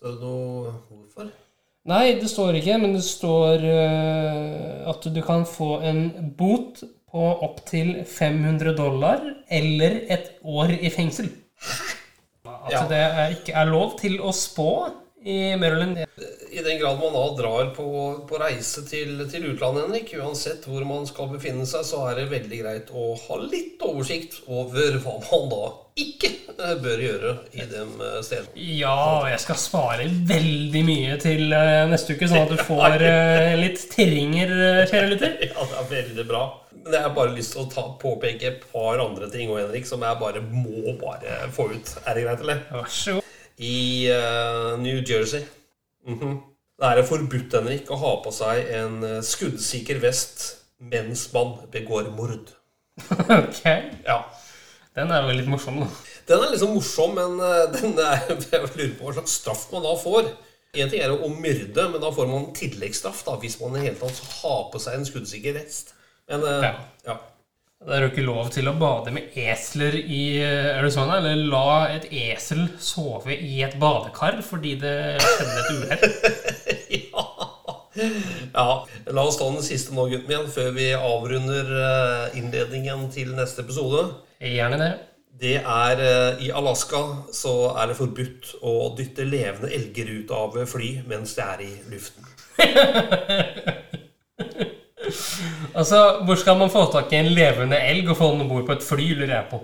så 0.03 0.09
er 0.09 0.17
det 0.17 0.25
noe 0.27 0.73
Hvorfor? 0.89 1.29
Nei, 1.87 2.13
det 2.19 2.29
står 2.31 2.57
ikke, 2.59 2.75
men 2.79 2.93
det 2.95 3.03
står 3.03 3.63
eh, 3.67 4.83
at 4.87 5.03
du 5.15 5.19
kan 5.23 5.43
få 5.47 5.77
en 5.83 6.03
bot 6.39 6.79
på 7.13 7.23
opptil 7.45 8.01
500 8.07 8.73
dollar 8.77 9.23
eller 9.51 9.99
et 10.11 10.29
år 10.43 10.71
i 10.79 10.89
fengsel. 10.91 11.27
At 12.43 12.71
Ja. 12.71 12.85
det 12.87 13.03
ikke 13.37 13.55
er 13.59 13.67
lov 13.71 13.97
til 13.99 14.19
å 14.23 14.31
spå 14.35 14.69
i 15.23 15.55
Maryland. 15.57 15.97
I 16.51 16.61
den 16.61 16.79
grad 16.79 16.99
man 16.99 17.13
da 17.13 17.23
drar 17.37 17.69
på, 17.75 17.85
på 18.29 18.39
reise 18.41 18.83
til, 18.87 19.23
til 19.31 19.47
utlandet, 19.53 19.87
Henrik, 19.87 20.11
uansett 20.19 20.67
hvor 20.69 20.83
man 20.87 21.07
skal 21.09 21.31
befinne 21.31 21.65
seg, 21.69 21.85
så 21.87 22.03
er 22.09 22.19
det 22.19 22.31
veldig 22.33 22.59
greit 22.59 22.91
å 22.93 23.13
ha 23.27 23.39
litt 23.41 23.81
oversikt 23.83 24.41
over 24.51 24.99
hva 25.03 25.17
man 25.23 25.49
da 25.53 25.63
ikke 25.99 26.29
eh, 26.57 26.73
bør 26.81 27.01
gjøre 27.03 27.33
i 27.53 27.65
de 27.69 27.81
eh, 27.83 28.19
stedene. 28.25 28.53
Ja, 28.79 28.95
og 29.21 29.27
jeg 29.29 29.41
skal 29.43 29.59
spare 29.61 30.07
veldig 30.29 30.83
mye 30.87 31.17
til 31.21 31.53
eh, 31.53 31.83
neste 31.89 32.17
uke, 32.17 32.29
sånn 32.29 32.45
at 32.45 32.53
du 32.53 32.59
får 32.71 32.97
litt 33.61 33.87
tirringer, 33.93 34.53
eh, 34.53 34.83
kjære 34.89 35.13
lytter. 35.15 35.39
Ja, 35.53 35.67
det 35.69 35.79
er 35.79 35.89
veldig 35.91 36.27
bra. 36.29 36.45
Men 36.83 36.97
jeg 36.97 37.05
har 37.05 37.13
bare 37.15 37.35
lyst 37.35 37.53
til 37.55 37.63
å 37.63 37.69
ta, 37.71 37.85
påpeke 38.01 38.49
et 38.49 38.63
par 38.73 38.99
andre 38.99 39.29
ting 39.31 39.53
òg, 39.53 39.61
Henrik, 39.63 39.87
som 39.87 40.03
jeg 40.03 40.19
bare 40.19 40.41
må 40.43 40.97
bare 40.99 41.43
få 41.53 41.69
ut. 41.71 41.97
Er 42.03 42.17
det 42.17 42.25
greit, 42.25 42.43
eller? 42.43 42.65
Vær 42.73 42.89
så 42.91 43.19
god. 43.19 43.22
I 43.61 44.09
uh, 44.09 44.73
New 44.81 45.03
Jersey 45.05 45.43
mhm, 46.07 46.39
Det 46.79 46.89
er 46.89 47.05
forbudt, 47.05 47.53
Henrik, 47.53 47.91
å 47.93 47.99
ha 48.01 48.13
på 48.23 48.31
seg 48.33 48.71
en 48.73 48.95
eh, 49.05 49.19
skuddsikker 49.23 49.99
vest 50.03 50.47
mens 50.83 51.27
man 51.31 51.53
begår 51.71 52.09
mord. 52.15 52.49
Ok. 53.31 53.61
Ja. 54.03 54.17
Den 54.97 55.13
er 55.13 55.23
jo 55.23 55.35
litt 55.37 55.47
morsom, 55.49 55.79
da. 55.81 55.87
Den 56.27 56.43
er 56.43 56.51
liksom 56.51 56.73
morsom, 56.75 57.13
men 57.15 57.37
eh, 57.39 57.61
den 57.77 57.93
er, 58.01 58.25
jeg 58.27 58.65
lurer 58.73 58.97
på 58.97 59.07
hva 59.07 59.15
slags 59.19 59.37
straff 59.39 59.67
man 59.71 59.85
da 59.85 59.93
får. 60.01 60.33
En 60.73 60.89
ting 60.89 61.05
er 61.05 61.13
å 61.13 61.29
myrde, 61.29 61.87
men 61.93 62.01
da 62.01 62.09
får 62.11 62.27
man 62.33 62.49
tilleggsstraff 62.57 63.21
da, 63.29 63.37
hvis 63.39 63.59
man 63.61 63.77
i 63.77 63.85
hele 63.85 63.95
tatt 64.01 64.19
har 64.41 64.65
på 64.73 64.81
seg 64.81 64.97
en 64.97 65.07
skuddsikker 65.07 65.55
vest. 65.61 65.93
Men 66.27 66.43
Ja. 66.49 66.73
ja. 67.05 67.19
Det 67.83 67.95
er 67.97 68.05
jo 68.05 68.11
ikke 68.13 68.23
lov 68.23 68.49
til 68.53 68.69
å 68.71 68.75
bade 68.79 69.11
med 69.11 69.33
esler 69.43 69.97
i 69.99 70.21
eh, 70.39 70.69
Arizona, 70.77 71.17
eller 71.19 71.41
la 71.51 71.89
et 71.91 72.05
esel 72.15 72.63
sove 72.79 73.35
i 73.35 73.57
et 73.65 73.75
badekar 73.79 74.39
fordi 74.45 74.77
det 74.79 74.95
skjedde 75.19 75.57
et 75.59 75.73
uhell. 75.75 76.05
ja. 77.09 77.25
ja. 78.55 78.67
La 79.11 79.27
oss 79.27 79.39
ta 79.41 79.49
den 79.51 79.65
siste 79.67 79.95
nå, 79.95 80.07
gutten 80.13 80.31
min, 80.31 80.47
før 80.55 80.71
vi 80.77 80.93
avrunder 80.95 81.73
eh, 81.81 82.39
innledningen 82.39 83.09
til 83.11 83.35
neste 83.35 83.67
episode. 83.67 84.07
Gjerne 84.39 84.79
det. 84.79 84.91
Det 85.43 85.57
er 85.59 86.07
eh, 86.07 86.43
I 86.47 86.53
Alaska 86.55 87.03
så 87.35 87.73
er 87.73 87.91
det 87.91 87.99
forbudt 87.99 88.55
å 88.63 88.93
dytte 88.95 89.27
levende 89.27 89.73
elger 89.75 90.21
ut 90.21 90.31
av 90.31 90.55
fly 90.71 91.01
mens 91.09 91.35
det 91.35 91.49
er 91.51 91.67
i 91.67 91.73
luften. 91.91 92.31
Altså, 95.75 95.99
Hvor 96.25 96.35
skal 96.39 96.57
man 96.57 96.71
få 96.73 96.85
tak 96.91 97.13
i 97.13 97.21
en 97.21 97.31
levende 97.33 97.79
elg 97.81 98.09
og 98.13 98.17
få 98.19 98.31
den 98.33 98.45
om 98.45 98.49
bord 98.51 98.65
på 98.67 98.77
et 98.77 98.85
fly, 98.85 99.07
lurer 99.17 99.35
jeg 99.35 99.49
på. 99.51 99.61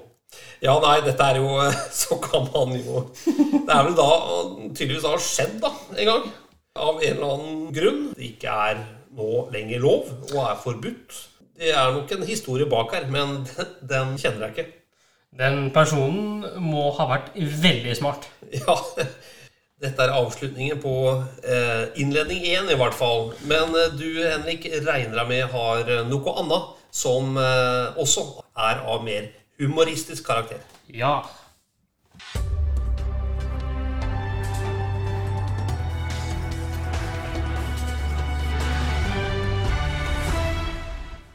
Ja, 0.61 0.75
nei, 0.83 0.99
dette 1.05 1.25
er 1.25 1.39
jo 1.39 1.55
Så 2.01 2.19
kan 2.21 2.45
man 2.53 2.75
jo 2.77 3.05
Det 3.23 3.73
er 3.73 3.87
vel 3.87 3.95
da 3.97 4.09
tydeligvis 4.75 5.07
har 5.07 5.23
skjedd, 5.23 5.57
da, 5.63 5.73
en 5.95 6.11
gang. 6.11 6.29
Av 6.79 6.99
en 6.99 7.15
eller 7.15 7.33
annen 7.33 7.63
grunn. 7.75 8.03
Det 8.15 8.33
ikke 8.33 8.57
er 8.69 8.83
nå 9.19 9.29
lenger 9.53 9.81
lov, 9.83 10.11
og 10.31 10.43
er 10.45 10.59
forbudt. 10.63 11.15
Det 11.59 11.73
er 11.75 11.89
nok 11.91 12.11
en 12.15 12.27
historie 12.27 12.67
bak 12.69 12.93
her, 12.95 13.07
men 13.11 13.41
den, 13.49 13.73
den 13.89 14.13
kjenner 14.21 14.47
jeg 14.47 14.53
ikke. 14.53 14.67
Den 15.39 15.57
personen 15.73 16.45
må 16.63 16.87
ha 16.97 17.09
vært 17.09 17.33
veldig 17.35 17.97
smart. 17.97 18.29
Ja, 18.53 18.77
dette 19.79 20.03
er 20.03 20.11
avslutningen 20.11 20.79
på 20.83 20.93
eh, 21.43 21.85
innledning 22.01 22.43
én, 22.43 22.67
i 22.67 22.77
hvert 22.79 22.95
fall. 22.95 23.31
Men 23.47 23.71
eh, 23.75 23.93
du, 23.95 24.07
Henrik, 24.19 24.67
regner 24.83 25.21
jeg 25.21 25.31
med 25.31 25.45
har 25.53 25.87
eh, 25.87 26.05
noe 26.09 26.35
annet 26.41 26.75
som 26.91 27.37
eh, 27.39 27.99
også 27.99 28.27
er 28.59 28.83
av 28.83 29.05
mer 29.07 29.31
humoristisk 29.59 30.27
karakter. 30.27 30.63
Ja. 30.91 31.21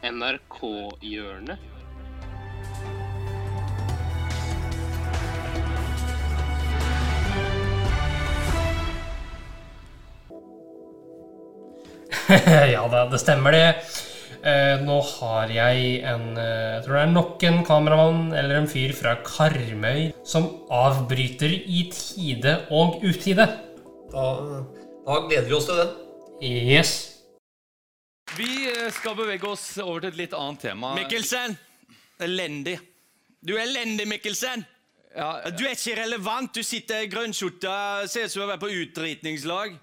NRK-hjørnet. 0.04 1.73
ja 12.74 12.84
da, 12.88 13.04
det 13.10 13.20
stemmer 13.20 13.54
det. 13.54 13.68
Eh, 14.44 14.80
nå 14.84 14.98
har 15.00 15.48
jeg 15.48 16.02
en 16.04 16.36
eh, 16.36 16.74
Jeg 16.74 16.82
tror 16.84 16.96
det 16.98 17.02
er 17.02 17.12
nok 17.14 17.44
en 17.48 17.58
kameramann 17.64 18.34
eller 18.36 18.58
en 18.60 18.68
fyr 18.68 18.92
fra 18.96 19.14
Karmøy 19.24 20.10
som 20.28 20.50
avbryter 20.72 21.52
i 21.52 21.86
tide 21.92 22.58
og 22.68 23.00
utide. 23.04 23.46
Da, 24.12 24.26
da 25.06 25.18
gleder 25.28 25.48
vi 25.48 25.56
oss 25.56 25.68
til 25.70 25.80
det. 25.80 25.88
Yes. 26.44 26.92
Vi 28.36 28.50
eh, 28.68 28.90
skal 28.92 29.16
bevege 29.16 29.48
oss 29.48 29.70
over 29.80 30.04
til 30.04 30.12
et 30.12 30.20
litt 30.24 30.36
annet 30.36 30.68
tema. 30.68 30.92
Mikkelsen! 30.98 31.56
Elendig. 32.24 32.78
Du 33.44 33.56
er 33.56 33.64
elendig, 33.66 34.06
Mikkelsen. 34.08 34.64
Ja, 35.14 35.38
Du 35.56 35.64
er 35.64 35.72
ikke 35.72 35.98
relevant. 36.02 36.52
Du 36.56 36.62
sitter 36.66 37.04
i 37.04 37.10
grønnskjorte, 37.10 37.74
ser 38.10 38.26
ut 38.26 38.32
som 38.32 38.40
du 38.40 38.46
har 38.46 38.54
vært 38.54 38.64
på 38.64 38.72
utdritningslag. 38.82 39.76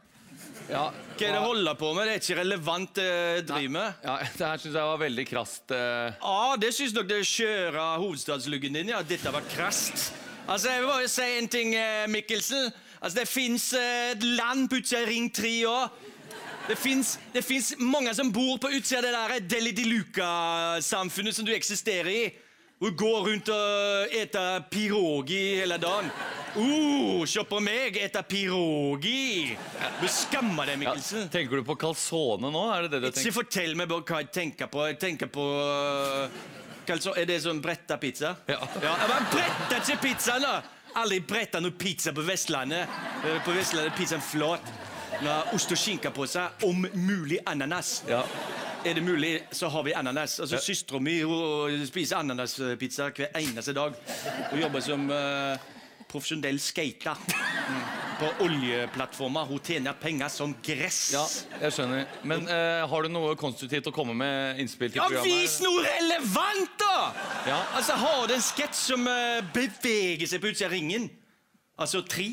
Ja, 0.72 0.86
Hva 0.92 1.28
er 1.28 1.34
det 1.36 1.36
du 1.36 1.46
holder 1.46 1.76
på 1.78 1.90
med? 1.94 2.08
Det 2.08 2.14
er 2.16 2.22
ikke 2.24 2.40
relevant 2.42 2.94
det 2.96 3.08
drive 3.46 3.48
driver 3.52 3.74
med. 3.76 3.94
ja, 4.08 4.16
det 4.38 4.46
her 4.48 4.62
syns 4.64 4.78
jeg 4.80 4.90
var 4.92 5.02
veldig 5.02 5.26
krast. 5.30 5.72
eh. 5.76 6.14
Ja, 6.22 6.56
det 6.62 6.72
syns 6.78 6.94
nok 6.96 7.10
det 7.10 7.20
skjøre 7.28 7.88
hovedstadsluggen 8.02 8.74
din. 8.80 8.90
Ja, 8.94 9.02
dette 9.04 9.34
var 9.34 9.44
krast. 9.52 10.12
Altså, 10.48 10.70
Jeg 10.72 10.82
vil 10.82 10.88
bare 10.90 11.08
si 11.12 11.28
en 11.38 11.48
ting, 11.48 11.76
eh, 11.76 12.08
Mikkelsen. 12.08 12.72
Altså, 13.02 13.20
Det 13.20 13.28
fins 13.28 13.74
et 13.74 14.24
land 14.24 14.70
på 14.70 14.80
utsida 14.82 15.02
av 15.02 15.08
Ring 15.08 15.30
3 15.34 15.54
òg. 15.66 15.90
Det 16.68 16.78
fins, 16.78 17.18
det 17.34 17.44
fins 17.44 17.74
mange 17.80 18.14
som 18.16 18.32
bor 18.32 18.58
på 18.62 18.70
utsida 18.70 19.00
av 19.02 19.04
det 19.04 19.12
der 19.42 19.58
Deli 19.58 19.72
de 19.72 19.84
Luca-samfunnet 19.90 21.34
som 21.36 21.46
du 21.46 21.52
eksisterer 21.54 22.08
i. 22.10 22.32
Og 22.82 22.96
går 22.98 23.18
rundt 23.28 23.50
og 23.54 24.14
eter 24.18 24.64
pirogi 24.72 25.42
hele 25.60 25.78
dagen. 25.78 26.08
Uh, 26.56 27.22
se 27.30 27.44
på 27.48 27.60
meg, 27.64 27.96
eter 28.02 28.26
pirogi! 28.28 29.54
Du 30.02 30.08
skammer 30.12 30.66
deg, 30.68 30.80
Ja, 30.82 30.82
Mikkelsen. 30.82 31.30
tenker 31.32 31.62
du 31.62 31.64
på 31.68 31.76
calzone 31.80 32.50
nå? 32.52 32.64
Er 32.74 32.88
det 32.88 32.92
det 32.96 33.02
du 33.04 33.08
Ikke 33.12 33.20
tenker? 33.22 33.36
fortell 33.38 33.76
meg 33.80 33.94
hva 33.94 34.02
jeg 34.24 34.32
tenker 34.34 34.68
på. 34.74 34.88
Jeg 34.90 34.98
tenker 35.00 35.30
på 35.32 35.46
calzo- 36.90 37.16
Er 37.18 37.26
det 37.30 37.38
sånn 37.44 37.62
bretta 37.62 37.98
pizza? 38.02 38.36
Ja. 38.50 38.58
ja 38.82 38.96
men 39.08 39.30
bretta 39.32 39.78
ikke 39.80 40.02
pizzaen, 40.10 40.42
da! 40.42 40.62
Aldri 41.00 41.22
bretta 41.24 41.62
noe 41.64 41.72
pizza 41.72 42.12
på 42.12 42.26
Vestlandet. 42.28 42.90
Eh, 43.24 43.38
På 43.46 43.54
Vestlandet 43.56 43.94
er 43.94 43.98
pizzaen 44.02 44.22
flat. 44.26 44.74
Ost 45.54 45.72
og 45.72 45.78
skinke 45.78 46.10
på 46.12 46.26
seg. 46.28 46.50
Om 46.68 46.84
mulig 46.98 47.38
ananas. 47.48 48.02
Ja. 48.10 48.24
Er 48.86 48.94
det 48.98 49.04
mulig, 49.06 49.44
så 49.52 49.68
har 49.70 49.84
vi 49.84 49.94
ananas. 49.94 50.40
Altså, 50.40 50.56
Ja. 50.56 50.62
Søstera 50.62 51.00
mi 51.00 51.20
spiser 51.86 52.18
ananaspizza 52.18 53.10
hver 53.14 53.30
eneste 53.38 53.74
dag. 53.74 53.94
Hun 54.52 54.60
jobber 54.62 54.82
som 54.82 55.04
uh, 55.10 55.58
profesjonell 56.10 56.58
skater. 56.60 57.16
Mm. 57.70 57.84
På 58.22 58.32
oljeplattformer. 58.46 59.46
Hun 59.50 59.60
tjener 59.66 59.94
penger 60.02 60.28
som 60.30 60.56
gress. 60.66 61.12
ja, 61.14 61.24
jeg 61.62 61.74
skjønner. 61.78 62.06
Men 62.24 62.48
uh, 62.50 62.88
har 62.90 63.02
du 63.06 63.10
noe 63.14 63.36
konstruktivt 63.38 63.88
å 63.88 63.94
komme 63.96 64.14
med 64.18 64.60
innspill 64.62 64.92
til 64.92 64.98
Ja, 65.02 65.08
programmet? 65.08 65.30
vis 65.30 65.60
noe 65.62 65.86
relevant, 65.86 66.74
da! 66.82 67.14
Ja. 67.48 67.62
Altså, 67.78 67.94
Har 68.02 68.28
du 68.28 68.34
en 68.34 68.42
sketsj 68.46 68.82
som 68.94 69.06
uh, 69.08 69.42
beveger 69.54 70.26
seg 70.28 70.42
på 70.42 70.50
utsida 70.54 70.70
av 70.72 70.74
ringen? 70.74 71.10
Altså 71.82 72.02
tre. 72.06 72.28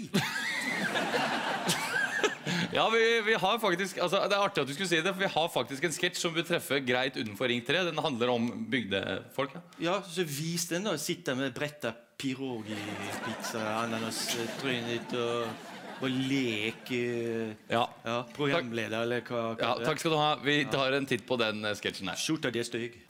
Ja, 2.78 2.90
vi, 2.90 3.20
vi 3.26 3.34
har 3.34 3.58
faktisk 3.58 3.98
altså, 3.98 4.20
Det 4.30 4.36
er 4.36 4.44
artig 4.44 4.62
at 4.62 4.68
du 4.68 4.74
skulle 4.76 4.88
si 4.88 5.00
det, 5.02 5.10
for 5.10 5.18
vi 5.24 5.28
har 5.32 5.48
faktisk 5.50 5.86
en 5.88 5.94
sketsj 5.94 6.20
som 6.20 6.34
vil 6.36 6.44
treffe 6.46 6.78
greit 6.86 7.16
utenfor 7.18 7.50
Ring 7.50 7.62
3. 7.66 7.80
Den 7.88 7.98
handler 7.98 8.30
om 8.30 8.44
bygdefolk. 8.70 9.56
Ja. 9.56 9.62
Ja, 9.88 9.94
så 10.06 10.22
vis 10.22 10.68
den, 10.70 10.86
da. 10.86 10.92
Sitte 11.00 11.34
med 11.34 11.50
bretta 11.56 11.90
pirogi-pizza, 12.22 13.64
ananastrynet 13.80 14.92
ditt 14.92 15.14
og, 15.18 15.48
og 15.98 16.20
leke 16.30 17.00
Ja. 17.66 17.82
ja, 18.04 18.20
programleder, 18.36 19.02
eller 19.02 19.26
hva 19.26 19.42
ja, 19.42 19.56
kaller 19.58 19.82
det? 19.82 19.88
takk 19.90 20.04
skal 20.04 20.14
du 20.14 20.18
ha. 20.20 20.30
Vi 20.44 20.56
tar 20.70 20.94
en 21.00 21.10
titt 21.10 21.26
på 21.26 21.38
den 21.40 21.66
eh, 21.66 21.74
sketsjen 21.78 22.12
her. 22.12 22.20
Skjorta 22.22 22.54
di 22.54 22.62
er 22.62 22.68
stygg. 22.68 22.94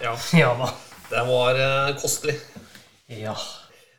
Ja 0.00 0.14
ja 0.34 0.52
da. 0.56 0.66
Det 1.10 1.20
var 1.28 1.58
uh, 1.60 1.96
kostelig. 2.00 2.36
Ja. 3.06 3.34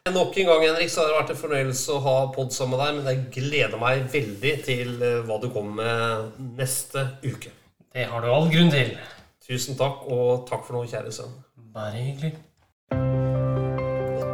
Nok 0.09 0.37
en 0.37 0.47
gang 0.47 0.63
Henrik, 0.63 0.89
så 0.89 1.03
har 1.03 1.11
det 1.11 1.17
vært 1.19 1.31
en 1.35 1.37
fornøyelse 1.37 1.93
å 1.93 1.99
ha 2.01 2.13
pod 2.33 2.49
sammen 2.55 2.73
med 2.73 2.81
deg, 2.81 2.95
men 2.97 3.09
jeg 3.11 3.25
gleder 3.35 3.77
meg 3.77 4.07
veldig 4.09 4.53
til 4.65 4.95
eh, 4.97 5.19
hva 5.27 5.37
du 5.37 5.45
kommer 5.53 5.77
med 5.77 6.39
neste 6.57 7.03
uke. 7.21 7.51
Det 7.93 8.07
har 8.09 8.25
du 8.25 8.31
all 8.33 8.49
grunn 8.49 8.73
til. 8.73 8.95
Tusen 9.45 9.77
takk, 9.77 10.01
og 10.09 10.47
takk 10.49 10.65
for 10.65 10.79
nå, 10.79 10.87
kjære 10.89 11.13
sønn. 11.13 11.37
Bare 11.75 11.93
hyggelig. 11.99 12.33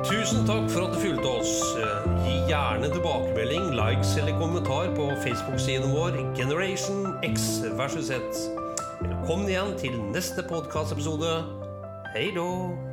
Tusen 0.07 0.47
takk 0.47 0.71
for 0.71 0.87
at 0.87 0.95
du 0.95 1.03
fulgte 1.03 1.35
oss. 1.35 1.53
Gi 2.23 2.39
gjerne 2.47 2.87
tilbakemelding, 2.95 3.69
likes 3.75 4.15
eller 4.21 4.39
kommentar 4.39 4.95
på 4.95 5.11
Facebook-siden 5.27 5.91
vår 5.91 6.21
Generation 6.39 7.11
X 7.27 7.57
versus 7.75 8.07
Z. 8.07 8.45
Velkommen 9.03 9.51
igjen 9.51 9.75
til 9.83 9.99
neste 10.15 10.47
podkastepisode. 10.47 11.41
Hei 12.15 12.29
då! 12.31 12.86